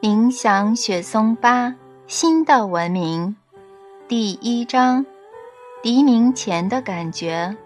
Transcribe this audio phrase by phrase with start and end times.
[0.00, 1.74] 冥想雪松八
[2.06, 3.34] 新的文明，
[4.06, 5.04] 第一章：
[5.82, 7.56] 黎明前的感觉。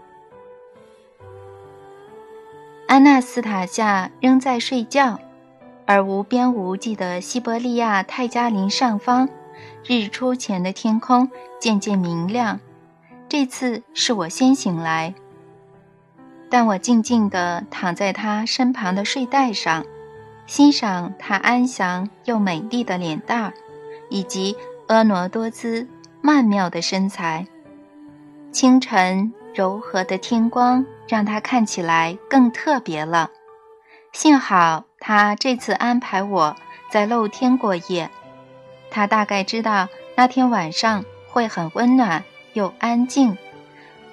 [2.86, 5.18] 安娜斯塔夏仍在睡觉，
[5.84, 9.28] 而无边无际的西伯利亚泰加林上方，
[9.84, 11.30] 日出前的天空
[11.60, 12.58] 渐渐明亮。
[13.28, 15.14] 这次是我先醒来，
[16.50, 19.86] 但我静静地躺在他身旁的睡袋上。
[20.46, 23.52] 欣赏他安详又美丽的脸蛋儿，
[24.08, 24.56] 以及
[24.88, 25.86] 婀娜多姿、
[26.20, 27.46] 曼妙的身材。
[28.50, 33.30] 清晨柔和的天光让他看起来更特别了。
[34.12, 36.56] 幸好他这次安排我
[36.90, 38.10] 在露天过夜，
[38.90, 43.38] 他大概知道那天晚上会很温暖又安静，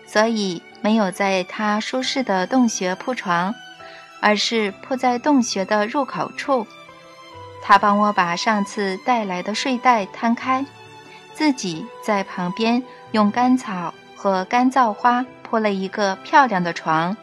[0.05, 3.53] 所以没有在他舒适的洞穴铺床。
[4.19, 6.65] 而是铺在洞穴的入口处，
[7.61, 10.65] 他帮我把上次带来的睡袋摊开，
[11.33, 17.15] 自己在旁边用干草和干燥花铺了一个漂亮的床。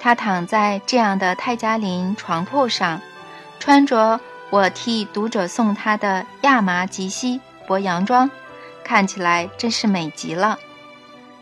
[0.00, 3.00] 他躺在这样的泰加林床铺上，
[3.58, 8.30] 穿着我替读者送他的亚麻及膝薄洋装，
[8.82, 10.58] 看起来真是美极了。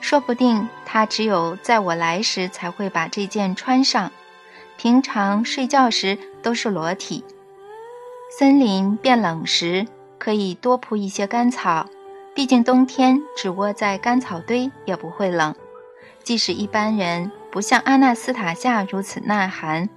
[0.03, 4.11] 说不定他只有在我来时才会把这件穿上，
[4.77, 7.25] 平常睡觉时都是裸体。
[8.37, 9.87] 森林变冷时，
[10.19, 11.87] 可以多铺一些干草，
[12.35, 15.55] 毕竟冬天只窝在干草堆也不会冷。
[16.25, 19.89] 即使一般人不像阿纳斯塔夏如此耐寒，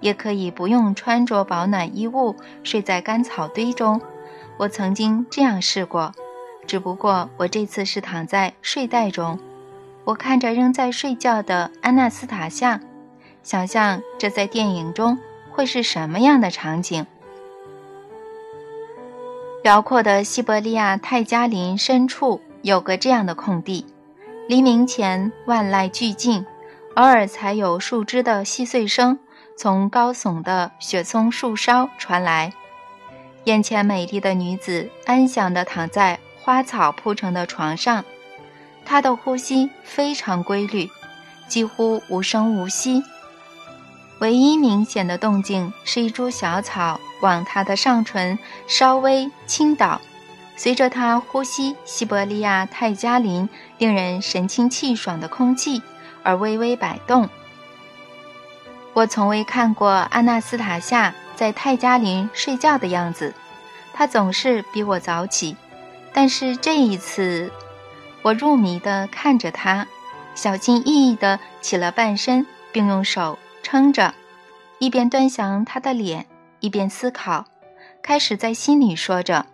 [0.00, 4.00] 也可以不用穿着保暖衣物睡在干草堆中。
[4.56, 6.12] 我曾经这样试过，
[6.66, 9.38] 只不过我这次是躺在睡袋中。
[10.04, 12.80] 我看着仍在睡觉的安娜斯塔夏，
[13.42, 15.18] 想象这在电影中
[15.50, 17.06] 会是什么样的场景。
[19.62, 23.86] 辽阔的西伯利亚泰加林深处有个这样的空地，
[24.48, 26.46] 黎明前万籁俱静，
[26.94, 29.18] 偶尔才有树枝的细碎声
[29.56, 32.52] 从高耸的雪松树梢传来。
[33.44, 38.04] 眼前美丽的女子安详地躺在花草铺成的床上。
[38.84, 40.90] 他的呼吸非常规律，
[41.46, 43.02] 几乎无声无息。
[44.18, 50.00] 唯一明显的动静是一株小草往他的上唇稍微倾倒，
[50.56, 53.48] 随着他呼吸西伯利亚泰加林
[53.78, 55.80] 令人神清气爽的空气
[56.22, 57.28] 而微微摆动。
[58.92, 63.32] 我从未看过阿纳斯塔夏在泰加林睡觉的样子，
[63.94, 65.56] 他总是比我早起，
[66.12, 67.50] 但是这一次。
[68.22, 69.86] 我入迷地看着他，
[70.34, 74.14] 小心翼翼地起了半身，并用手撑着，
[74.78, 76.26] 一边端详他的脸，
[76.60, 77.46] 一边思考，
[78.02, 79.46] 开始在心里说着：“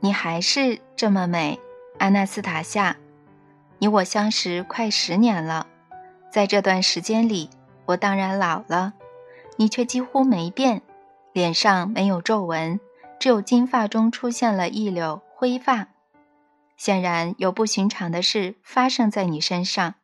[0.00, 1.60] 你还是这么美，
[1.98, 2.96] 安娜斯塔夏。
[3.78, 5.66] 你我相识快十年了，
[6.30, 7.50] 在这段时间里，
[7.86, 8.94] 我当然老了，
[9.56, 10.80] 你却几乎没变，
[11.32, 12.80] 脸上没有皱纹，
[13.18, 15.88] 只有金发中出现了一绺灰发。”
[16.80, 19.96] 显然有不寻常的事发生在你身上。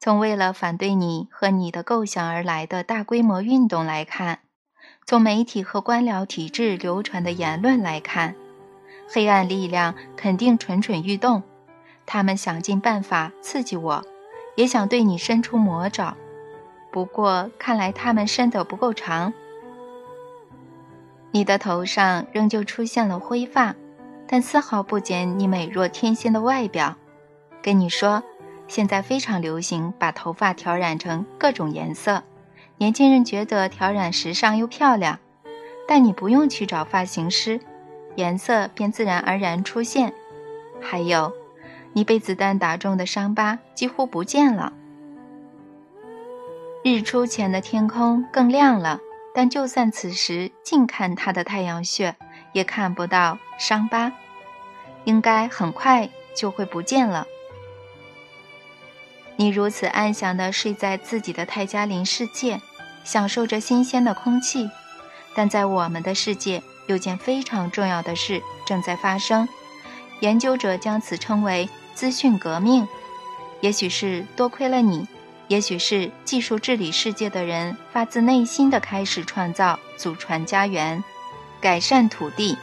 [0.00, 4.40] 从为了反对你和你的构想而来的大规模运动来看，
[5.06, 8.34] 从媒体和官僚体制流传的言论来看，
[9.08, 11.44] 黑暗力量肯定蠢蠢欲动。
[12.04, 14.04] 他们想尽办法刺激我，
[14.56, 16.16] 也想对你伸出魔爪。
[16.90, 19.32] 不过看来他们伸得不够长。
[21.30, 23.76] 你的头上仍旧出现了灰发。
[24.28, 26.96] 但丝毫不减你美若天仙的外表。
[27.62, 28.22] 跟你说，
[28.68, 32.22] 现在非常流行把头发调染成各种颜色，
[32.78, 35.18] 年轻人觉得调染时尚又漂亮。
[35.88, 37.60] 但你不用去找发型师，
[38.16, 40.12] 颜色便自然而然出现。
[40.80, 41.32] 还有，
[41.92, 44.72] 你被子弹打中的伤疤几乎不见了。
[46.82, 49.00] 日出前的天空更亮了，
[49.34, 52.16] 但就算此时近看它的太阳穴。
[52.56, 54.10] 也看不到伤疤，
[55.04, 57.26] 应该很快就会不见了。
[59.36, 62.62] 你如此安详地睡在自己的泰加林世界，
[63.04, 64.70] 享受着新鲜的空气，
[65.34, 69.46] 但在我们的世界，有件非常重要的事正在发生。
[70.20, 72.88] 研究者将此称为“资讯革命”。
[73.60, 75.06] 也许是多亏了你，
[75.48, 81.04] 也许是技术治理世界的人发自内心的开始创造、祖传家园。
[81.60, 82.56] 改善土地，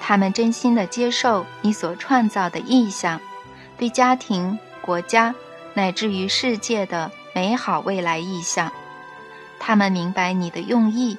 [0.00, 3.20] 他们真心的接受你所创造的意象，
[3.76, 5.34] 对家庭、国家
[5.74, 8.72] 乃至于世界的美好未来意象，
[9.58, 11.16] 他们明白你的用意，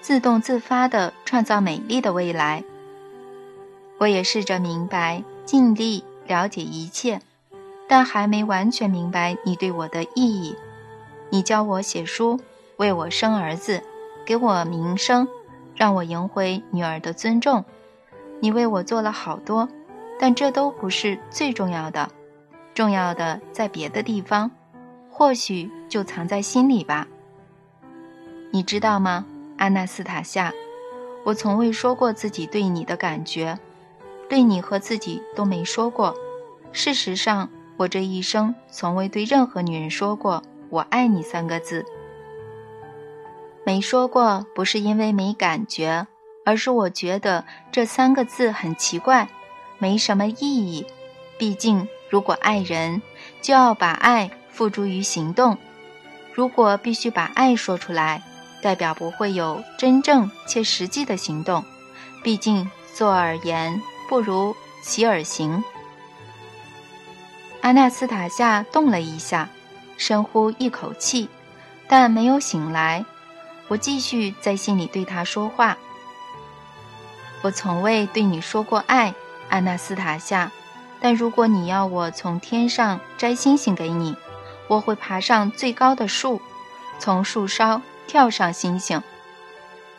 [0.00, 2.64] 自动自发地创造美丽的未来。
[3.98, 7.20] 我也试着明白，尽力了解一切，
[7.86, 10.56] 但还没完全明白你对我的意义。
[11.30, 12.40] 你教我写书，
[12.78, 13.82] 为我生儿子，
[14.24, 15.28] 给我名声，
[15.82, 17.64] 让我赢回女儿的尊重。
[18.38, 19.68] 你为我做了好多，
[20.16, 22.08] 但这都不是最重要的，
[22.72, 24.48] 重要的在别的地方，
[25.10, 27.08] 或许就藏在心里吧。
[28.52, 29.26] 你知道吗，
[29.56, 30.52] 阿纳斯塔夏？
[31.24, 33.58] 我从未说过自己对你的感觉，
[34.28, 36.14] 对你和自己都没说过。
[36.70, 41.84] 事实上，我这一生从未对任何女人说过“我爱你”三个字。
[43.64, 46.06] 没说过，不是因为没感觉，
[46.44, 49.28] 而是我觉得这三个字很奇怪，
[49.78, 50.84] 没什么意义。
[51.38, 53.00] 毕竟，如果爱人，
[53.40, 55.56] 就要把爱付诸于行动。
[56.32, 58.22] 如果必须把爱说出来，
[58.60, 61.64] 代表不会有真正且实际的行动，
[62.22, 65.62] 毕竟坐而言不如起而行。
[67.60, 69.48] 阿纳斯塔夏动了一下，
[69.96, 71.28] 深呼一口气，
[71.86, 73.04] 但没有醒来。
[73.72, 75.78] 我继续在心里对他说话
[77.40, 79.14] ：“我从未对你说过爱，
[79.48, 80.52] 阿纳斯塔夏。
[81.00, 84.14] 但如果你要我从天上摘星星给你，
[84.68, 86.38] 我会爬上最高的树，
[86.98, 89.00] 从树梢。”跳上星星，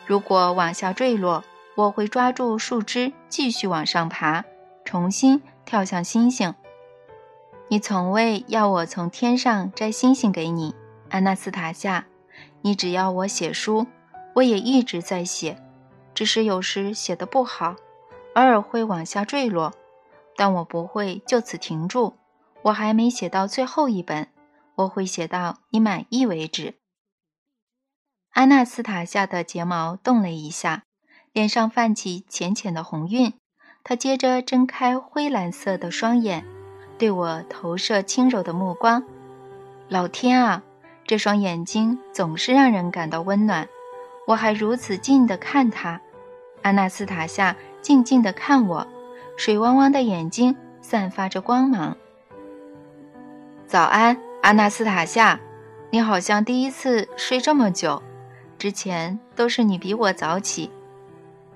[0.06, 1.42] 如果往下坠落，
[1.74, 4.44] 我会抓住树枝继续往上爬，
[4.84, 6.54] 重新跳向星星。
[7.66, 10.76] 你从未要我从天上摘星星给你，
[11.08, 12.04] 安娜斯塔夏。
[12.66, 13.86] 你只要我写书，
[14.36, 15.62] 我也一直在写，
[16.14, 17.76] 只是有时写的不好，
[18.36, 19.74] 偶尔会往下坠落，
[20.34, 22.14] 但我不会就此停住。
[22.62, 24.28] 我还没写到最后一本，
[24.76, 26.76] 我会写到你满意为止。
[28.30, 30.84] 安娜斯塔夏的睫毛动了一下，
[31.32, 33.34] 脸上泛起浅浅的红晕。
[33.82, 36.46] 她接着睁开灰蓝色的双眼，
[36.96, 39.04] 对我投射轻柔的目光。
[39.90, 40.62] 老天啊，
[41.06, 43.68] 这双眼睛总是让人感到温暖。
[44.26, 46.00] 我还如此近的看他，
[46.62, 48.86] 阿纳斯塔夏静静的看我，
[49.36, 51.94] 水汪汪的眼睛散发着光芒。
[53.66, 55.38] 早安，阿纳斯塔夏，
[55.90, 58.02] 你好像第一次睡这么久。
[58.56, 60.70] 之前都是你比我早起，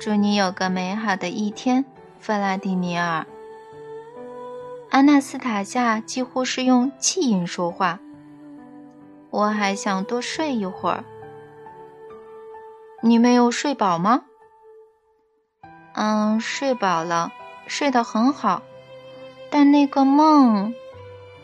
[0.00, 1.84] 祝你有个美好的一天，
[2.18, 3.24] 弗拉迪米尔。”
[4.90, 8.00] 阿纳斯塔夏几乎是用气音说话。
[9.30, 11.04] 我还想多睡一会儿。
[13.00, 14.22] 你没有睡饱吗？
[15.94, 17.32] 嗯，睡饱了，
[17.68, 18.62] 睡得很好，
[19.48, 20.74] 但那个梦……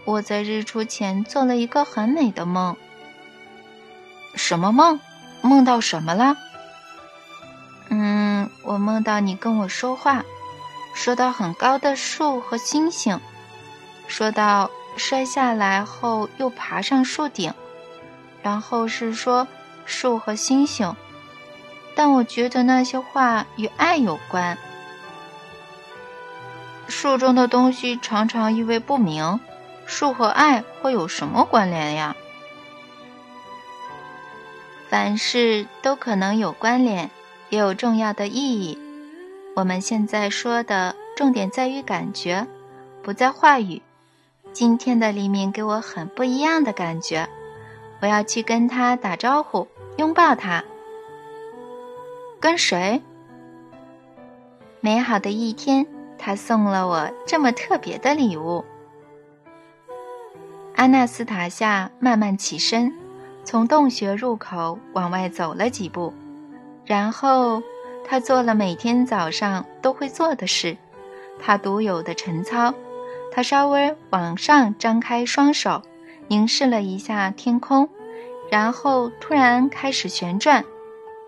[0.05, 2.77] 我在日出前做了一个很美的梦。
[4.35, 4.99] 什么梦？
[5.41, 6.37] 梦到什么了？
[7.91, 10.25] 嗯，我梦到你跟我说话，
[10.95, 13.21] 说到很高的树和星星，
[14.09, 17.53] 说到摔下来后又爬上树顶，
[18.43, 19.47] 然后是说
[19.85, 20.95] 树和星星，
[21.95, 24.57] 但我觉得那些话与爱有关。
[26.89, 29.41] 树中的东西常常意味不明。
[29.89, 32.17] 树和爱会有什么关联呀？
[34.89, 37.11] 凡事都可能有关联，
[37.51, 38.79] 也有重要的意义。
[39.55, 42.49] 我们现在说的重点在于感觉，
[43.03, 43.81] 不在话语。
[44.59, 47.29] 今天的黎明给我很不一样的感觉，
[48.01, 50.65] 我要去跟他打招呼，拥抱他。
[52.41, 53.03] 跟谁？
[54.81, 55.87] 美好的一天，
[56.17, 58.65] 他送了我这么特别的礼物。
[60.77, 62.91] 阿纳斯塔夏慢慢起身，
[63.45, 66.15] 从洞穴入口往外走了几步，
[66.87, 67.63] 然后
[68.09, 70.79] 他做了每天早上都会做的事，
[71.39, 72.73] 他独有的晨操。
[73.33, 75.83] 他稍微往上张开双手，
[76.29, 77.89] 凝视了一下天空，
[78.51, 80.65] 然后突然开始旋转。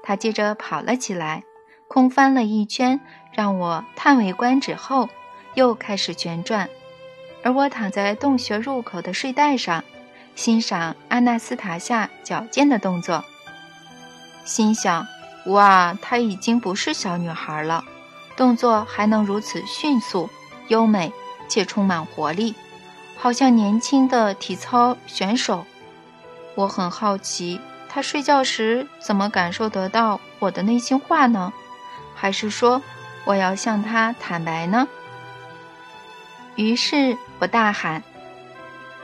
[0.02, 1.44] 他接着跑了起来，
[1.86, 3.00] 空翻了一圈，
[3.32, 5.08] 让我叹为观止后，
[5.54, 6.68] 又开始旋转。
[7.42, 9.84] 而我躺在洞穴入口的睡袋上，
[10.34, 13.22] 欣赏阿纳斯塔夏矫健的动作，
[14.44, 15.06] 心想：
[15.46, 17.84] 哇，她已经不是小女孩了，
[18.36, 20.30] 动作还能如此迅速、
[20.68, 21.12] 优美
[21.48, 22.54] 且充满活力，
[23.16, 25.64] 好像年轻的体操选手。
[26.54, 31.52] 我很好奇，他睡觉时怎么感受得到我的内心话呢？
[32.14, 32.82] 还是说，
[33.24, 34.86] 我要向他坦白呢？
[36.56, 38.02] 于是我大喊：“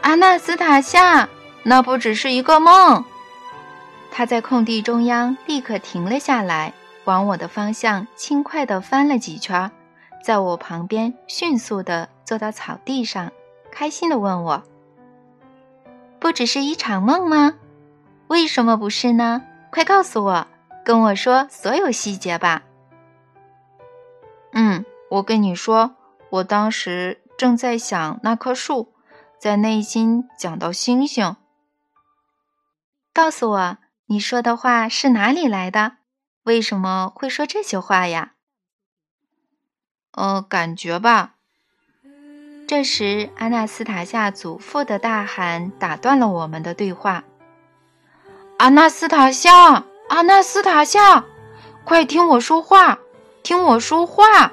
[0.03, 1.29] 阿纳斯塔夏，
[1.63, 3.05] 那不只是一个梦。
[4.11, 6.73] 他在空地中央立刻停了下来，
[7.05, 9.71] 往我的方向轻快地翻了几圈，
[10.25, 13.31] 在我旁边迅速地坐到草地上，
[13.71, 14.63] 开心地问我
[16.19, 17.57] ：“不只是一场梦吗？
[18.29, 19.43] 为什么不是呢？
[19.71, 20.47] 快告诉我，
[20.83, 22.63] 跟我说所有细节吧。”
[24.53, 25.95] 嗯，我跟你说，
[26.31, 28.95] 我当时正在想那棵树，
[29.39, 31.37] 在内心讲到星星。
[33.13, 33.77] 告诉我。
[34.07, 35.97] 你说的话是哪里来的？
[36.45, 38.34] 为什么会说这些话呀？
[40.15, 41.35] 呃，感觉吧。
[42.67, 47.25] 这时，阿纳斯塔夏祖父的大喊打断了我们的对话
[48.59, 51.25] ：“阿纳斯塔夏，阿纳斯塔夏，
[51.85, 53.01] 快听我说话，
[53.43, 54.53] 听我说话！”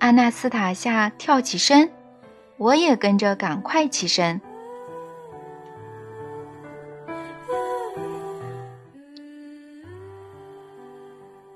[0.00, 1.90] 阿纳斯塔夏跳起身，
[2.58, 4.40] 我也跟着赶快起身。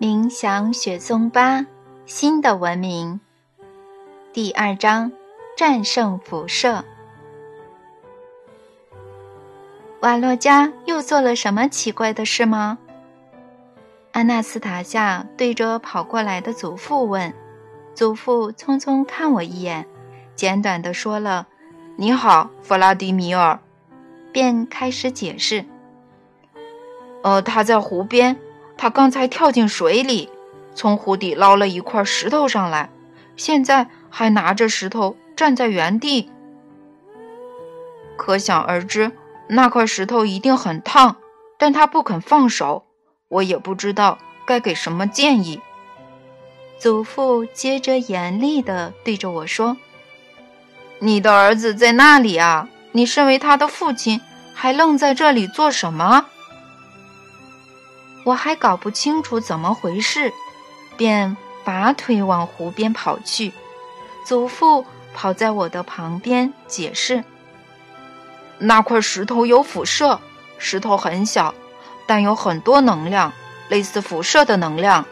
[0.01, 1.67] 冥想雪松八，
[2.09, 3.21] 新的文明。
[4.33, 5.13] 第二章：
[5.59, 6.83] 战胜辐射。
[10.01, 12.79] 瓦洛加又做了什么奇怪的事吗？
[14.13, 17.35] 安娜斯塔夏对着跑过来的祖父问。
[17.95, 19.87] 祖父匆匆看我一眼，
[20.35, 21.47] 简短的说了
[21.97, 23.61] ：“你好，弗拉迪米尔。”
[24.33, 25.63] 便开始解释
[27.23, 28.35] ：“呃，他在湖边。”
[28.79, 30.31] 他刚才跳进水里，
[30.79, 32.89] 从湖底捞了一块石头上来，
[33.37, 36.31] 现在还拿着石头站在原地。
[38.17, 39.11] 可想而知，
[39.49, 41.17] 那块石头一定很烫，
[41.59, 42.85] 但他不肯放手。
[43.27, 45.61] 我也不知道该给什么建议。
[46.79, 49.77] 祖父接着严厉地对着我说
[51.01, 52.69] ：“你的儿子在那里啊？
[52.93, 54.21] 你身为他的父亲，
[54.55, 56.27] 还愣在这里做什么？”
[58.27, 60.33] 我还搞不清楚怎么回事，
[60.99, 63.55] 便拔腿往湖边跑去。
[64.27, 67.25] 祖父跑在我的旁边解释
[68.59, 70.21] ：“那块石头有辐射，
[70.59, 71.55] 石头很小，
[72.07, 73.33] 但有很多能量，
[73.71, 75.07] 类似辐射的能量。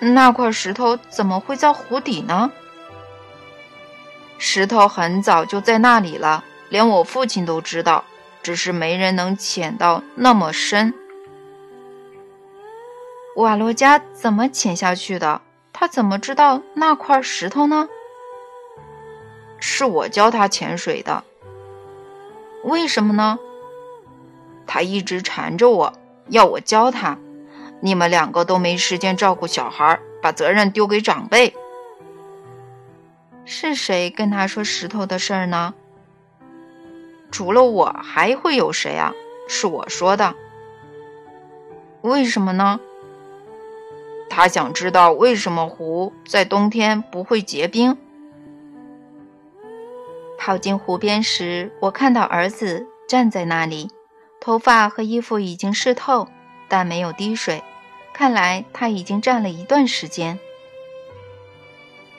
[0.00, 2.52] 那块石头怎么会在湖底呢？
[4.36, 8.04] 石头很早就在那里了，连我父亲都知道。”
[8.44, 10.92] 只是没人能潜到那么深。
[13.36, 15.40] 瓦罗加怎么潜下去的？
[15.72, 17.88] 他怎么知道那块石头呢？
[19.58, 21.24] 是我教他潜水的。
[22.62, 23.38] 为什么呢？
[24.66, 25.92] 他一直缠着我
[26.28, 27.18] 要我教他。
[27.80, 31.54] 你们两个都没时间照顾小孩，把责任丢给长辈。
[33.44, 35.74] 是谁跟他说石头的事儿呢？
[37.32, 39.12] 除了我还会有谁啊？
[39.48, 40.34] 是我说的。
[42.00, 42.78] 为什么呢？
[44.36, 47.96] 他想知道为什么湖在冬天不会结冰。
[50.36, 53.92] 跑进湖边时，我看到儿子站在那里，
[54.40, 56.26] 头发和衣服已经湿透，
[56.68, 57.62] 但没有滴水，
[58.12, 60.40] 看来他已经站了一段时间。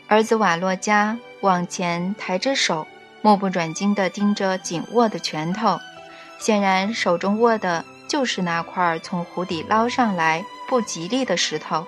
[0.07, 2.87] 儿子瓦洛加往前抬着手。
[3.21, 5.79] 目不转睛地盯着紧握的拳头，
[6.39, 11.85] 显然手中握的就是那块从湖底捞上来不吉利的石头。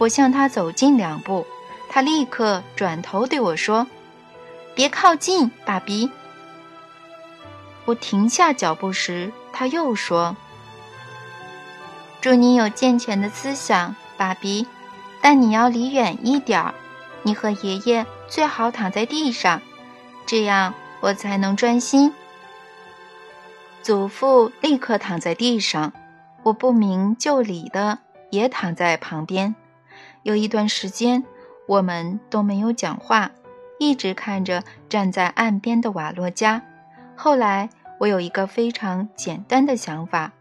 [0.00, 1.46] 我向他走近两步，
[1.90, 3.86] 他立刻转头对我说
[4.74, 6.10] ：“别靠近，爸比。”
[7.84, 10.34] 我停下脚步时，他又说
[12.22, 14.66] ：“祝你有健全的思想，爸比，
[15.20, 16.74] 但你要离远一点儿。
[17.22, 19.60] 你和爷爷最好躺在地上。”
[20.24, 22.14] 这样我才能专心。
[23.82, 25.92] 祖父立刻躺在地上，
[26.42, 27.98] 我不明就里的
[28.30, 29.54] 也躺在旁边。
[30.22, 31.24] 有一段时间，
[31.66, 33.30] 我们都没有讲话，
[33.78, 36.62] 一直看着站在岸边的瓦洛加。
[37.16, 40.32] 后来，我有一个非常简单的想法，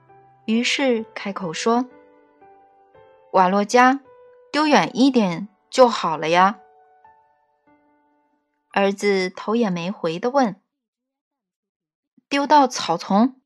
[0.45, 1.85] 于是开口说
[3.33, 4.01] ：“瓦洛加，
[4.51, 6.59] 丢远一点就好了呀。”
[8.71, 10.61] 儿子头也没回的问
[12.29, 13.39] ：“丢到草丛？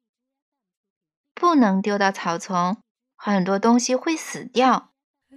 [1.34, 2.78] 不能丢到草丛，
[3.16, 4.93] 很多东西会死掉。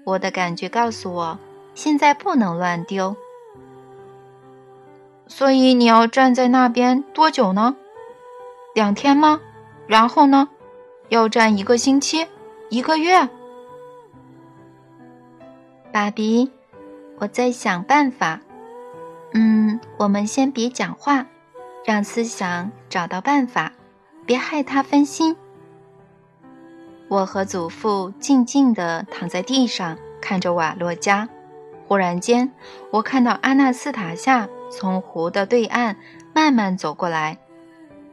[0.06, 1.36] 我的感觉告诉我，
[1.74, 3.16] 现在不能乱丢。
[5.26, 7.74] 所以你要站在那边多久呢？
[8.72, 9.40] 两天吗？
[9.88, 10.48] 然后呢？
[11.08, 12.24] 要站一个星期？
[12.70, 13.28] 一个月？
[15.90, 16.52] 爸比，
[17.18, 18.40] 我在想办法。”
[19.34, 21.26] 嗯，我们先别讲话，
[21.84, 23.72] 让思想找到办法，
[24.24, 25.36] 别害他分心。
[27.08, 31.28] 我和祖父静静地躺在地上，看着瓦洛加。
[31.86, 32.52] 忽然间，
[32.90, 35.96] 我看到阿纳斯塔夏从湖的对岸
[36.34, 37.38] 慢慢走过来，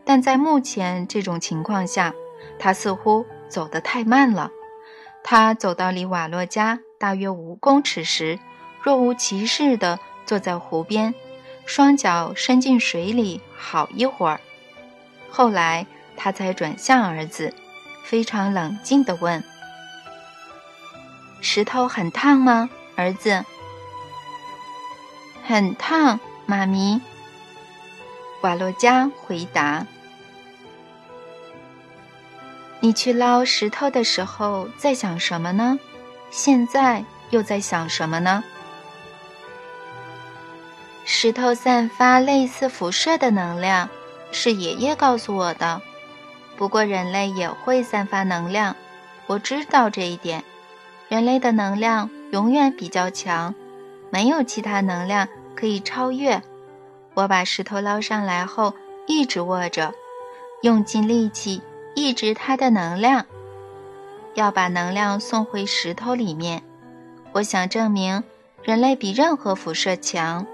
[0.06, 2.14] 但在目前这种情况下，
[2.60, 4.52] 他似乎走得太慢了。
[5.24, 8.38] 他走到离瓦洛加大约五公尺时，
[8.80, 11.16] 若无其事地坐在湖边，
[11.66, 14.40] 双脚伸进水里好一会儿。
[15.32, 17.56] 后来，他才转向儿子，
[18.03, 19.43] 非常冷静地问
[21.41, 23.43] ：“石头很烫吗，儿子？”
[25.45, 27.01] 很烫，妈咪。
[28.41, 29.86] 瓦洛加回答
[32.81, 35.79] ：“你去捞石头的时候在想什么呢？
[36.29, 38.43] 现在又在想什么呢？”
[41.05, 43.89] 石头散发类似辐射的能量，
[44.31, 45.81] 是爷爷告诉我的。
[46.63, 48.77] 不过人类也会散发能量，
[49.27, 50.46] 我知道这一点。
[51.10, 53.53] 人类的能量永远比较强。
[54.10, 55.27] 没有其他能量
[55.58, 56.41] 可以超越。
[57.15, 58.74] 我把石头捞上来后，
[59.08, 59.93] 一直握着，
[60.62, 61.62] 用尽力气
[61.96, 63.25] 抑制它的能量，
[64.34, 66.63] 要把能量送回石头里面。
[67.34, 68.24] 我想证明
[68.63, 70.48] 人类比任何辐射强。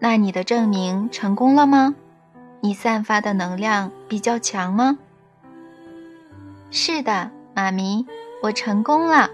[0.00, 1.94] 那你的证明成功了吗？
[2.60, 4.98] 你散发的能量比较强吗？
[6.70, 8.06] 是的，妈咪，
[8.42, 9.30] 我成功了。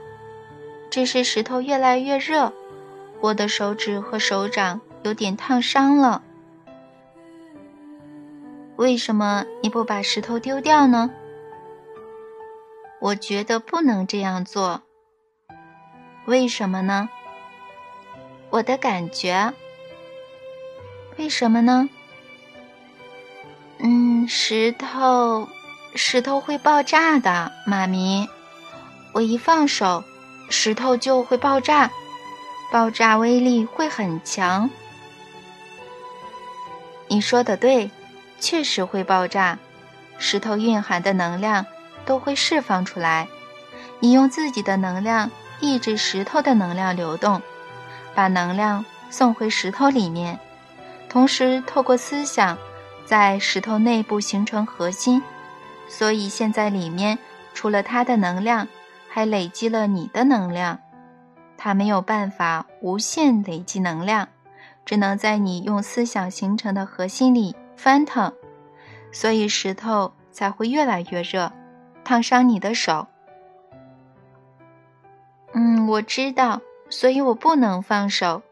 [0.90, 2.52] 只是石头越来越热，
[3.20, 6.22] 我的手指和手掌有点烫伤了。
[8.76, 11.10] 为什么你不把石头丢掉呢？
[13.00, 14.82] 我觉得不能这样做。
[16.26, 17.08] 为什么呢？
[18.50, 19.52] 我的感觉。
[21.16, 21.88] 为什么呢？
[23.78, 25.48] 嗯，石头，
[25.94, 28.28] 石头会爆炸的，妈咪。
[29.12, 30.02] 我一放手。
[30.50, 31.90] 石头就会爆炸，
[32.70, 34.68] 爆炸威力会很强。
[37.08, 37.90] 你说的对，
[38.40, 39.58] 确实会爆炸。
[40.18, 41.64] 石头蕴含的能量
[42.04, 43.26] 都会释放出来。
[44.00, 47.40] 你用自己的能量抑制石头的能量流动，
[48.14, 50.38] 把能量送回石头里面，
[51.08, 52.56] 同时透过思想
[53.04, 55.22] 在石头内部形成核心。
[55.88, 57.18] 所以现在里面
[57.52, 58.66] 除了它的能量。
[59.06, 60.76] 还累积了你的能量，
[61.56, 64.28] 它没有办法无限累积能量，
[64.84, 68.32] 只能在你用思想形成的核心里翻腾，
[69.12, 71.52] 所以石头才会越来越热，
[72.02, 73.06] 烫伤你的手。
[75.52, 78.42] 嗯，我知道，所以我不能放手。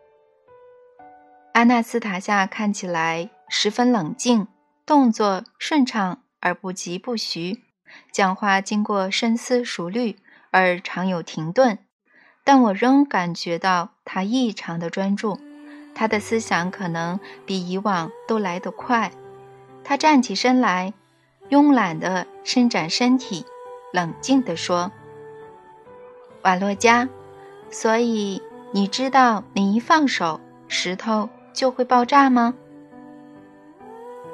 [1.55, 4.49] 阿纳斯塔夏看起来十分冷静，
[4.87, 7.63] 动作顺畅而不疾不徐，
[8.11, 10.17] 讲话经过深思熟虑。
[10.51, 11.79] 而常有停顿，
[12.45, 15.39] 但我仍感觉到他异常的专注，
[15.95, 19.13] 他的思想可能比以往都来得快。
[19.85, 20.95] 他站起身来，
[21.51, 23.45] 慵懒地伸展身体，
[23.93, 24.91] 冷静地说
[26.43, 27.09] ：“瓦洛加，
[27.71, 32.55] 所以你知道，你一放手，石头就会爆炸吗？”“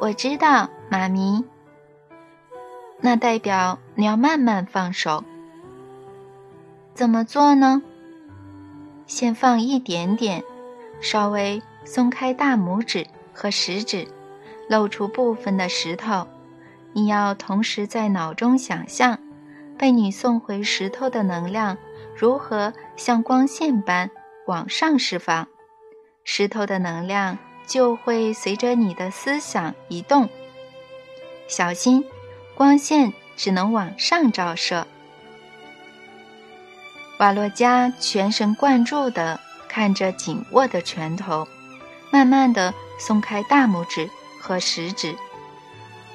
[0.00, 1.44] 我知道，妈咪。
[3.00, 5.24] ”“那代表你要慢慢放手。”
[6.94, 7.82] 怎么做呢？
[9.06, 10.42] 先放一点点，
[11.00, 14.06] 稍微松开大拇指和食指，
[14.68, 16.26] 露出部分的石头。
[16.92, 19.18] 你要同时在脑中想象，
[19.78, 21.78] 被你送回石头的能量
[22.16, 24.10] 如何像光线般
[24.46, 25.46] 往上释放，
[26.24, 30.28] 石头的能量就会随着你的思想移动。
[31.46, 32.04] 小心，
[32.54, 34.86] 光线只能往上照射。
[37.18, 41.46] 瓦洛加全神贯注地看着紧握的拳头，
[42.10, 44.08] 慢慢地松开大拇指
[44.40, 45.14] 和食指。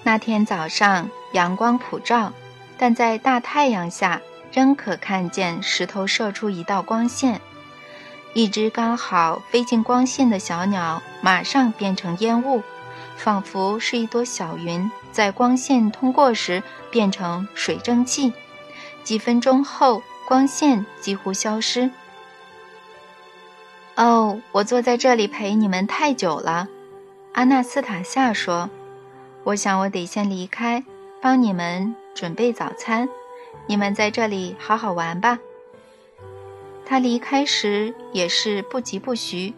[0.04, 2.34] 那天早上阳光普照，
[2.78, 7.40] 但在大太阳下仍可看见石头射出一道光线。
[8.34, 12.62] 一只刚好飞进光线的小鸟马上变成烟雾，
[13.16, 18.34] 仿佛是一朵小云在光线通过时变成水蒸气。
[19.04, 20.02] 几分钟后。
[20.26, 21.92] 光线几乎消失。
[23.96, 26.70] 哦，我坐在这里陪你们太久了，
[27.34, 28.70] 阿纳斯塔夏说
[29.44, 30.82] ：“我想我得先离开，
[31.22, 33.10] 帮你们准备早餐。
[33.68, 35.38] 你们在这里好好玩吧。”
[36.86, 39.54] 他离开时也是不疾不徐，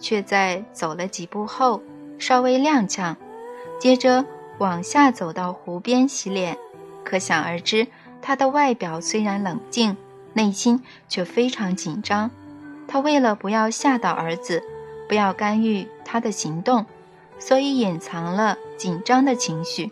[0.00, 1.82] 却在走了几步后
[2.18, 3.16] 稍微踉跄，
[3.78, 4.24] 接着
[4.58, 6.56] 往下走到湖边洗脸。
[7.04, 7.86] 可想而知，
[8.22, 9.96] 他的外表虽然冷静，
[10.32, 12.30] 内心却非常紧张。
[12.86, 14.62] 他为了不要吓到儿子，
[15.08, 16.86] 不要干预他的行动，
[17.38, 19.90] 所以隐藏了紧张的情绪。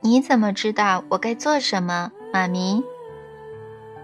[0.00, 2.82] 你怎么知道我该做什么，妈咪？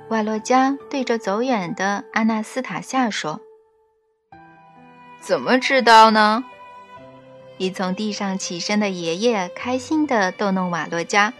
[0.08, 3.40] 瓦洛加对着走远的阿纳斯塔夏说
[5.20, 6.44] ：“怎么知道呢？”
[7.58, 11.34] 已从地上起身的爷爷开心地逗弄瓦洛加：“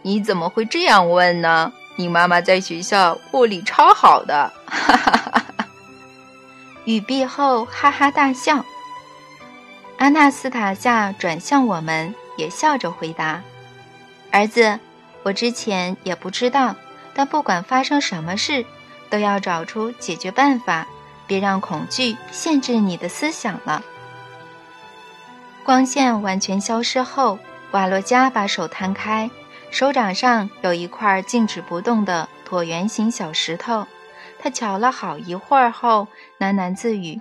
[0.00, 1.72] 你怎么会这样问呢？
[1.96, 5.68] 你妈妈在学校物理超好的。”哈哈哈哈
[6.86, 8.64] 语毕后哈哈大笑。
[9.98, 13.42] 阿纳斯塔夏转向我们，也笑着回答
[14.32, 14.80] ：“儿子，
[15.22, 16.74] 我之前也不知道。”
[17.14, 18.64] 但不管发生什么事，
[19.10, 20.86] 都要找出解决办法，
[21.26, 23.82] 别让恐惧限制你的思想了。
[25.64, 27.38] 光线完全消失后，
[27.70, 29.30] 瓦洛加把手摊开，
[29.70, 33.86] 手掌上有一块静止不动的椭圆形小石头。
[34.38, 36.08] 他瞧了好一会儿后，
[36.40, 37.20] 喃喃自语：“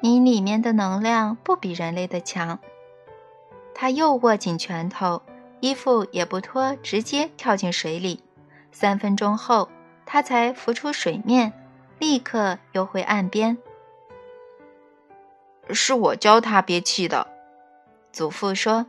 [0.00, 2.60] 你里面的能量不比人类的强。”
[3.74, 5.22] 他又握紧拳头，
[5.58, 8.22] 衣服也不脱，直接跳进水里。
[8.72, 9.68] 三分钟后，
[10.06, 11.52] 他才浮出水面，
[11.98, 13.58] 立刻游回岸边。
[15.72, 17.28] 是我教他憋气的，
[18.12, 18.86] 祖父说。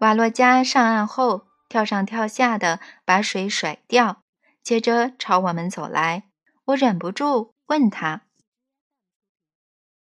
[0.00, 4.22] 瓦洛加上岸后，跳上跳下的把水甩掉，
[4.62, 6.24] 接着朝我们走来。
[6.66, 8.22] 我忍不住问他：“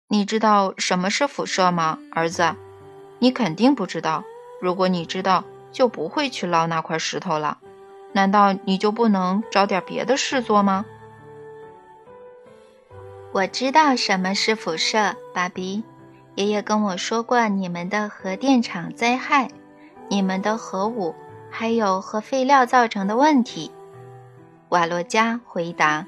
[0.10, 2.56] 你知道什么是辐射吗，儿子？
[3.20, 4.24] 你肯定不知道。
[4.62, 7.60] 如果你知道，就不会去捞那块石头了。”
[8.16, 10.86] 难道你就不能找点别的事做吗？
[13.34, 15.84] 我知道什么是辐射，爸比。
[16.36, 19.50] 爷爷跟我说过你们的核电厂灾害，
[20.08, 21.14] 你们的核武，
[21.52, 23.70] 还有核废料造成的问题。
[24.70, 26.06] 瓦洛加回答。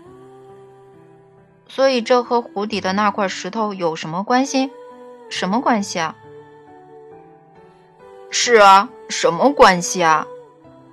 [1.68, 4.72] 所以这和湖底的那块石头有什么关系？
[5.28, 6.16] 什么关系啊？
[8.30, 10.26] 是啊，什么关系啊？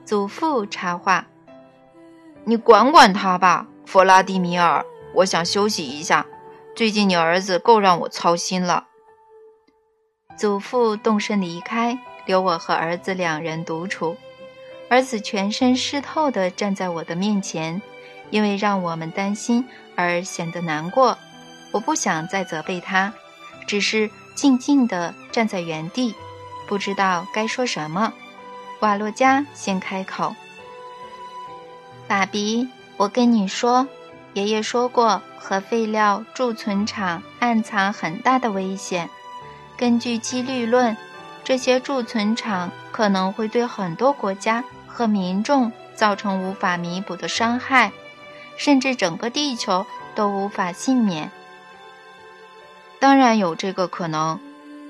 [0.04, 1.26] 祖父插话
[2.44, 4.84] ：“你管管他吧，弗拉迪米尔。
[5.14, 6.26] 我想休息一下。
[6.76, 8.88] 最近你儿子够让我操心了。”
[10.36, 14.16] 祖父动身离开，留我和儿子两人独处。
[14.90, 17.80] 儿子全身湿透地站在我的面前，
[18.30, 21.16] 因为让我们担心而显得难过。
[21.70, 23.14] 我不想再责备他，
[23.66, 26.14] 只是静静地站在原地，
[26.66, 28.12] 不知道该说什么。
[28.84, 30.36] 瓦洛加先开口
[32.06, 32.68] ：“爸比，
[32.98, 33.88] 我跟你说，
[34.34, 39.08] 爷爷说过，核废料贮存场暗藏很大的危险。
[39.74, 40.94] 根据几率论，
[41.44, 47.90] 这些贮存场可能会对很多国家和民众造成无法弥补的伤害，
[48.58, 51.30] 甚至整个地球都无法幸免。
[52.98, 54.38] 当然有这个可能，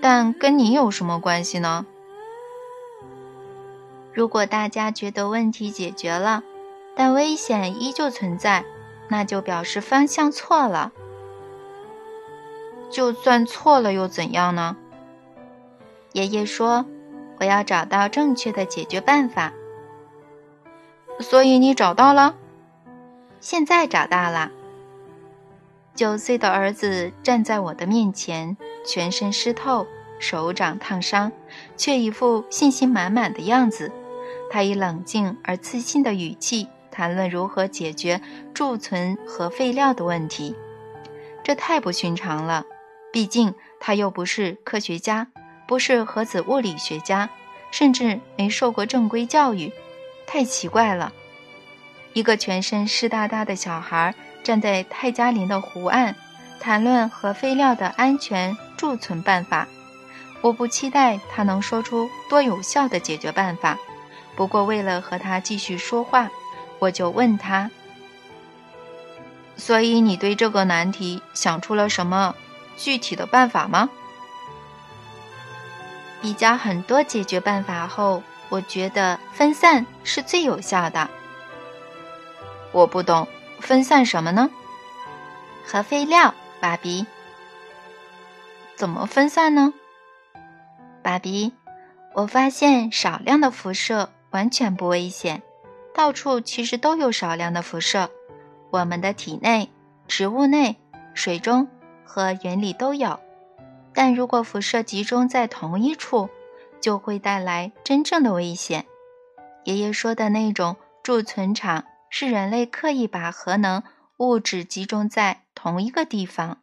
[0.02, 1.86] 但跟你有什么关系呢？”
[4.14, 6.44] 如果大家觉得问题解决了，
[6.94, 8.64] 但危险依旧存在，
[9.08, 10.92] 那就表示方向错了。
[12.90, 14.76] 就算错了又怎样呢？
[16.12, 16.86] 爷爷说
[17.40, 19.52] ：“我要找到正确的解决办法。”
[21.18, 22.36] 所以你找到了？
[23.40, 24.52] 现在找到了。
[25.96, 29.88] 九岁的儿子站在我的面前，全身湿透，
[30.20, 31.32] 手掌烫伤，
[31.76, 33.90] 却一副信心满满的样子。
[34.54, 38.20] 他以冷静而自信的语气谈论如何解决
[38.54, 40.54] 贮存核废料的问题，
[41.42, 42.64] 这太不寻常了。
[43.12, 45.26] 毕竟他又不是科学家，
[45.66, 47.28] 不是核子物理学家，
[47.72, 49.72] 甚至没受过正规教育，
[50.24, 51.12] 太奇怪了。
[52.12, 54.14] 一个全身湿哒哒的小孩
[54.44, 56.14] 站在泰加林的湖岸，
[56.60, 59.66] 谈论核废料的安全贮存办法。
[60.42, 63.76] 我不期待他能说出多有效的解决办法。
[64.36, 66.28] 不过，为了和他继续说话，
[66.78, 67.70] 我就问他
[69.56, 72.34] ：“所以你对这个难题想出了什么
[72.76, 73.88] 具体的办法吗？”
[76.20, 81.08] 比较很多解决办法后，我觉得分散是最有效的。
[82.72, 83.28] 我不懂，
[83.60, 84.50] 分散什么呢？
[85.66, 87.06] 核废料，爸比。
[88.74, 89.72] 怎么分散呢？
[91.02, 91.52] 爸比，
[92.14, 94.10] 我发现少量的辐射。
[94.34, 95.44] 完全不危险，
[95.94, 98.10] 到处其实都有少量的辐射。
[98.70, 99.70] 我们的体内、
[100.08, 100.76] 植物内、
[101.14, 101.68] 水中
[102.04, 103.20] 和云里都有。
[103.94, 106.28] 但如果辐射集中在同一处，
[106.80, 108.86] 就会带来真正的危险。
[109.62, 113.84] 爷爷说的那种贮存场，是人类刻意把核能
[114.16, 116.58] 物质集中在同一个地方。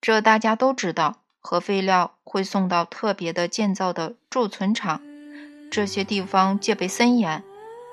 [0.00, 5.02] 这大家都知道，核废料会送到特别的建造的贮存场，
[5.70, 7.42] 这些地方戒备森严，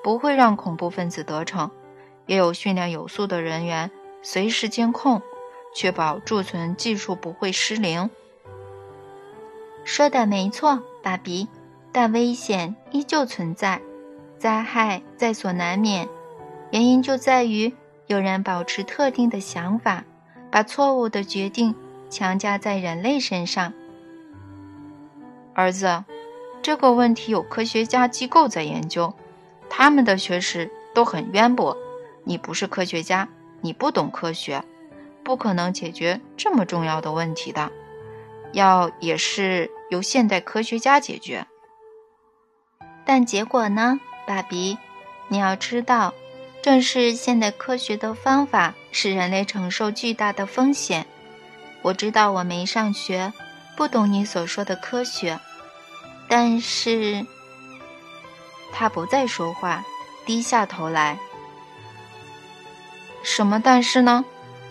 [0.02, 1.70] 不会让恐怖分子得逞，
[2.26, 3.90] 也有训练有素的人员
[4.22, 5.20] 随时监控。
[5.74, 8.08] 确保贮存技术不会失灵。
[9.84, 11.48] 说的没错，爸比，
[11.92, 13.82] 但危险依旧存在，
[14.38, 16.08] 灾害在所难免。
[16.70, 17.74] 原因就在于
[18.06, 20.02] 有人保持特定的想法，
[20.50, 21.74] 把错误的决定
[22.08, 23.74] 强加在人类身上。
[25.52, 26.04] 儿子，
[26.62, 29.14] 这个问题有科学家机构在研究，
[29.70, 31.76] 他们的学识都很渊博。
[32.24, 33.28] 你不是科学家，
[33.60, 34.64] 你不懂科学。
[35.22, 37.72] 不可能解决这么重要的问题的，
[38.52, 41.46] 要也是由现代科学家解决。
[43.04, 44.78] 但结果呢，爸比？
[45.26, 46.14] 你要知道，
[46.62, 51.06] 正是现代科学的方法使人类承受巨大的风险。
[51.82, 53.32] 我知道我没上学，
[53.76, 55.40] 不懂你所说的科学，
[56.28, 57.24] 但是……
[58.72, 59.84] 他不再说话，
[60.26, 61.18] 低下头来。
[63.22, 64.24] 什么但是呢？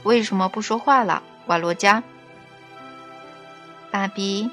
[0.04, 2.04] 为什么不说话了，瓦罗加？
[3.90, 4.52] 爸比，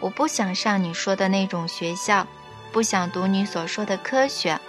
[0.00, 2.26] 我不想上你说的那种学校，
[2.72, 4.60] 不想读你所说的科学。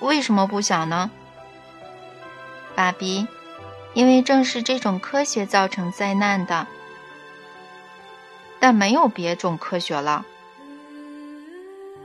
[0.00, 1.10] 为什么不想呢？
[2.74, 3.26] 爸比，
[3.92, 6.66] 因为正是这种科学造成灾难的。
[8.60, 10.24] 但没有别种科学了。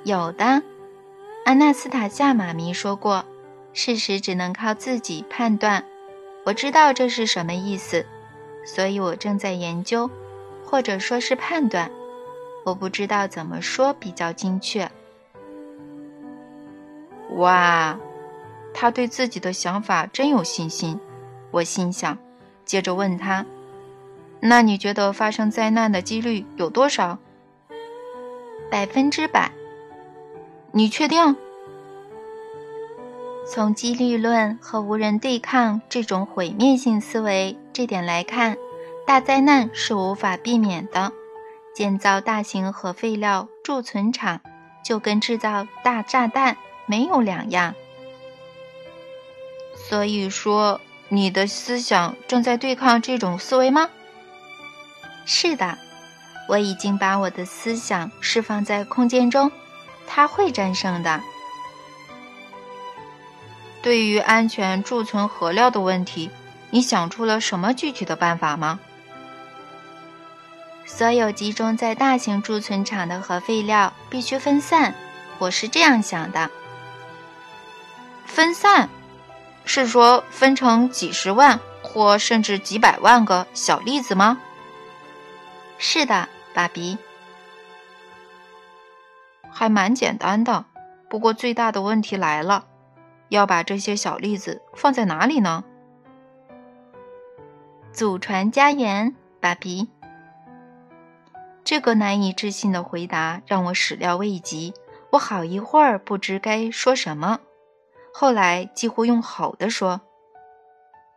[0.03, 0.61] 有的，
[1.45, 3.25] 阿纳斯塔夏妈咪说过，
[3.73, 5.85] 事实只能靠自己判断。
[6.45, 8.05] 我知道这是什么意思，
[8.65, 10.09] 所以我正在研究，
[10.65, 11.89] 或者说是判断。
[12.65, 14.89] 我不知道怎么说比较精确。
[17.35, 17.97] 哇，
[18.73, 20.99] 他对自己的想法真有信心，
[21.51, 22.17] 我心想。
[22.65, 23.45] 接着问他
[24.45, 27.17] ：“那你觉得发生灾难的几率有多少？”
[28.69, 29.51] 百分之百。
[30.71, 31.35] 你确定？
[33.47, 38.57] 从几率论和无人对抗这种毁灭性思维这点来看，
[39.05, 41.11] 大灾难是无法避免的。
[41.73, 44.41] 建造大型核废料贮存场，
[44.83, 47.75] 就跟制造大炸弹没有两样。
[49.75, 50.79] 所以说，
[51.09, 53.89] 你的思想正在对抗这种思维吗？
[55.25, 55.77] 是的，
[56.47, 59.51] 我已经把我的思想释放在空间中，
[60.05, 61.21] 它会战胜的。
[63.81, 66.29] 对于安全贮存核料的问题，
[66.69, 68.79] 你想出了什么具体的办法吗？
[70.85, 74.93] 所有集中在大型贮存场的核废料必须分散，
[75.39, 76.51] 我是这样想的。
[78.25, 78.89] 分散，
[79.65, 84.39] 是说分成几十万或甚至几百万个小粒子吗？
[85.85, 86.97] 是的，爸比。
[89.51, 90.63] 还蛮简单的，
[91.09, 92.65] 不过最大的问题来了。
[93.27, 95.65] 要把这些小粒子放在哪里呢？
[97.91, 99.89] 祖传家园，爸比。
[101.65, 104.73] 这个难以置信的回答让我始料未及，
[105.11, 107.41] 我好一会儿不知该说什么，
[108.13, 109.99] 后来几乎用吼的说：“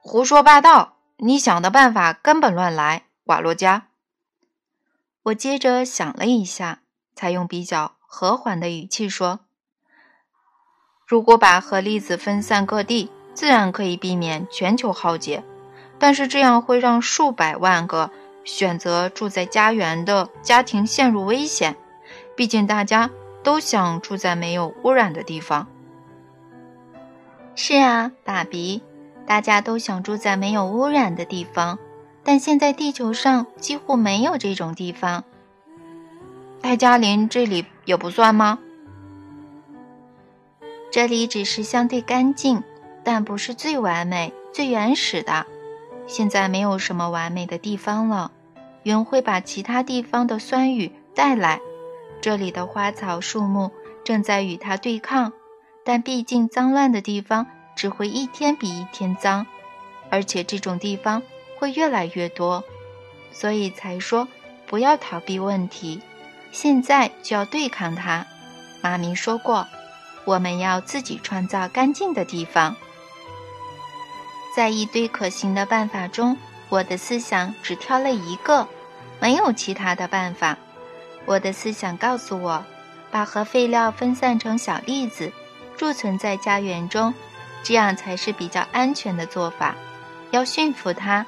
[0.03, 0.97] 胡说八道！
[1.19, 3.86] 你想的办法根本乱来，瓦洛加。”
[5.27, 6.83] 我接着想了一下，
[7.17, 9.41] 才用比较和缓的语气说。
[11.05, 15.43] 如果把核粒子分散各地，自然可以避免全球浩劫，
[15.99, 18.13] 但是这样会让数百万个
[18.45, 21.77] 选择住在家园的家庭陷入危险。
[22.37, 23.11] 毕竟大家
[23.43, 25.67] 都想住在没有污染的地方。
[27.57, 28.81] 是啊，爸比，
[29.27, 31.81] 大家都想住在没有污染的地方，
[32.27, 35.23] 但现在地球上几乎没有这种地方。
[36.61, 38.59] 泰加林这里也不算吗？
[40.91, 42.65] 这里只是相对干净，
[43.05, 45.47] 但不是最完美、最原始的。
[46.09, 48.33] 现在没有什么完美的地方了。
[48.83, 51.61] 云会把其他地方的酸雨带来，
[52.21, 53.71] 这里的花草树木
[54.03, 55.33] 正在与它对抗。
[55.85, 59.47] 但毕竟脏乱的地方只会一天比一天脏，
[60.11, 61.23] 而且这种地方
[61.57, 62.63] 会越来越多，
[63.33, 64.29] 所以才说
[64.67, 66.01] 不要逃避问题，
[66.53, 68.27] 现在就要对抗它。
[68.81, 69.67] 妈咪说过。
[70.27, 72.75] 我们要自己创造干净的地方。
[74.57, 76.37] 在一堆可行的办法中，
[76.69, 78.67] 我的思想只挑了一个，
[79.21, 80.59] 没有其他的办法。
[81.27, 82.65] 我的思想告诉我，
[83.13, 85.33] 把核废料分散成小粒子，
[85.77, 87.15] 贮存在家园中，
[87.63, 89.77] 这样才是比较安全的做法。
[90.33, 91.25] 要驯服它，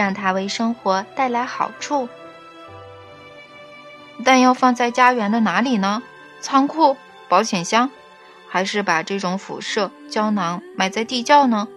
[0.00, 2.08] 让它为生活带来好处。
[4.24, 6.02] 但要放在家园的哪里呢？
[6.40, 6.96] 仓库、
[7.28, 7.90] 保险箱，
[8.48, 11.68] 还是把这种辐射胶囊埋在地窖呢？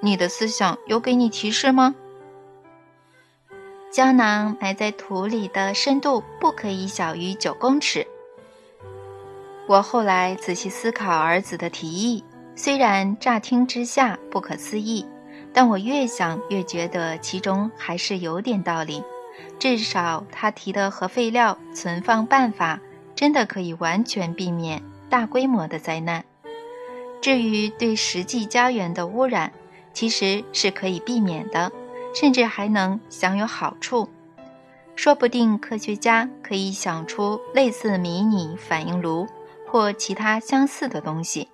[0.00, 1.94] 你的思想有给你提示吗？
[3.92, 8.04] 胶囊埋在土里的深度不可以小于九公尺。
[9.68, 12.24] 我后来仔细思考儿子的提议，
[12.56, 15.06] 虽然乍听之下不可思议，
[15.52, 19.02] 但我越想越觉得其中还是有点道理。
[19.58, 22.80] 至少他提的核废料存放办法，
[23.14, 26.24] 真的可以完全避免大规模的灾难。
[27.20, 29.52] 至于对实际家园的污染，
[29.92, 31.70] 其实是可以避免的，
[32.14, 34.08] 甚至还能享有好处。
[34.96, 39.26] 说不定科学家可以想出类似迷你反应炉
[39.66, 41.48] 或其他相似的东西。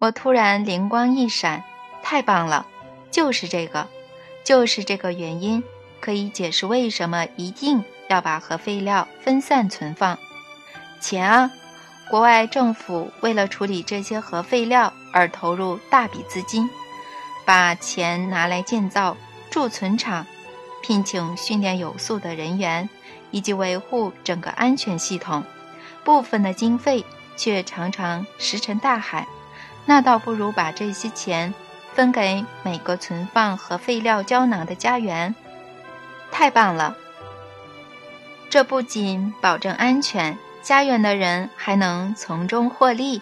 [0.00, 1.62] 我突然灵光一闪，
[2.02, 2.66] 太棒了！
[3.10, 3.86] 就是这个，
[4.44, 5.62] 就是这个原因，
[6.00, 10.18] 可以解释为什么一定要把核废料分散存放。
[11.00, 11.50] 钱啊！
[12.10, 16.68] 国外政府为了处理这些核废料而投入大笔资金，
[17.44, 19.14] 把钱拿来建造
[19.50, 20.26] 贮存厂，
[20.82, 22.88] 聘请训练有素的人员，
[23.30, 25.44] 以及维护整个安全系统。
[26.02, 27.04] 部分的经费
[27.36, 29.26] 却常常石沉大海，
[29.84, 31.52] 那倒不如把这些钱
[31.98, 35.34] 分给每个存放核废料胶囊的家园。
[36.30, 36.96] 太棒了！
[38.48, 40.38] 这不仅保证安全。
[40.62, 43.20] 家园的人还能从中获利。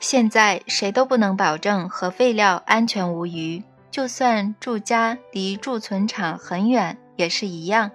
[0.00, 7.88] 现在谁都不能保证核废料安全无虞，就算住家离贮存场很远也是一样。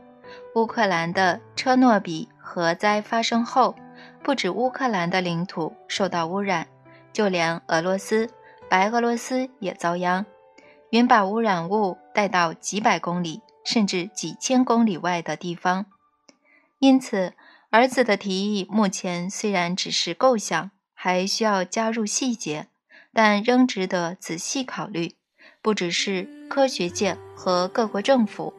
[0.55, 3.75] 乌克兰的车诺比核灾发生后，
[4.23, 6.65] 不止乌克兰的领土受到污染，
[7.11, 8.29] 就连俄罗斯、
[8.69, 10.25] 白俄罗斯也遭殃。
[10.91, 15.86] 云把污染物带到几百公里甚至几千公里外的地方，
[16.79, 17.34] 因此。
[17.71, 22.65] 儿子的提议目前虽然只是构想，还需要加入细节，
[23.13, 25.13] 但仍值得仔细考虑。
[25.62, 28.55] 不只是科学界和各国政府，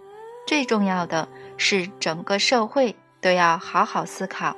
[0.46, 4.54] 最重要的是整个社会都要好好思考。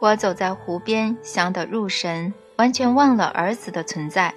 [0.00, 4.34] 我走在湖边，想得入神，完全忘了儿子的存在。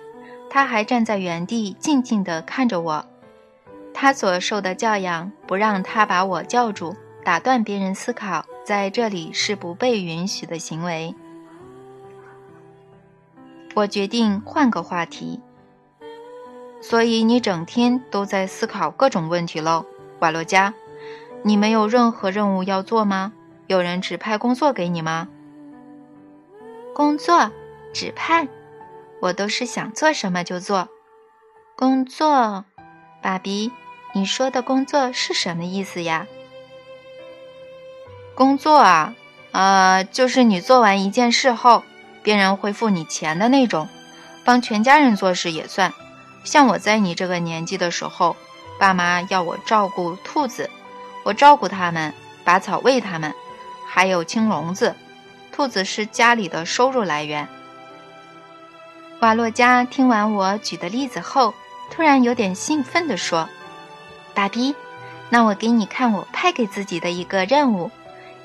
[0.49, 3.05] 他还站在原地，静静地看着我。
[3.93, 6.95] 他所受的教养，不让他把我叫住。
[7.23, 11.13] 打断别人思考，在这里是不被允许的行为。
[13.75, 15.39] 我决定换个话题。
[16.81, 19.85] 所以你整天都在思考各种问题喽，
[20.19, 20.73] 瓦洛加？
[21.43, 23.33] 你没有任何任务要做吗？
[23.67, 25.27] 有人指派工作给你吗？
[26.95, 27.51] 工作
[27.93, 28.47] 指派，
[29.21, 30.89] 我都是想做什么就做。
[31.75, 32.65] 工作，
[33.21, 33.71] 爸比，
[34.13, 36.27] 你说的工作是什么意思呀？
[38.35, 39.15] 工作啊，
[39.51, 41.83] 呃，就是你做完一件事后，
[42.21, 43.87] 别人会付你钱的那种，
[44.45, 45.93] 帮全家人做事也算。
[46.43, 48.35] 像我在你这个年纪的时候，
[48.79, 50.69] 爸妈要我照顾兔子，
[51.23, 52.13] 我照顾它们，
[52.45, 53.33] 拔草喂它们，
[53.87, 54.95] 还有清笼子。
[55.51, 57.47] 兔子是家里的收入来源。
[59.19, 61.53] 瓦洛加听完我举的例子后，
[61.91, 63.49] 突然有点兴奋地说
[64.33, 64.73] ：“爸比，
[65.29, 67.91] 那我给你看我派给自己的一个任务。”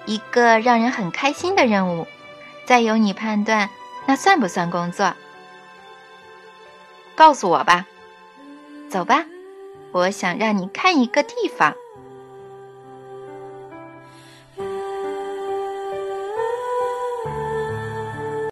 [0.06, 2.06] 一个让人很开心的任务，
[2.66, 3.70] 再由你判断，
[4.04, 5.14] 那算不算工作？
[7.14, 7.86] 告诉我吧。
[8.90, 9.24] 走吧，
[9.92, 11.74] 我想让你看一个地方。